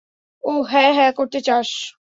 ওহ, 0.43 0.61
হ্যাঁ 0.71 0.91
হ্যাঁ, 0.93 1.11
করতে 1.11 1.39
চাস? 1.41 1.69